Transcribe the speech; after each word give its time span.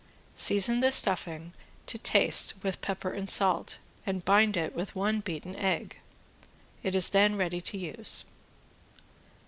Season 0.35 0.79
the 0.79 0.91
stuffing 0.91 1.53
to 1.85 1.95
taste 1.99 2.63
with 2.63 2.81
pepper 2.81 3.11
and 3.11 3.29
salt 3.29 3.77
and 4.03 4.25
bind 4.25 4.57
it 4.57 4.73
with 4.75 4.95
one 4.95 5.19
beaten 5.19 5.55
egg. 5.55 5.99
It 6.81 6.95
is 6.95 7.11
then 7.11 7.35
ready 7.35 7.61
to 7.61 7.77
use. 7.77 8.25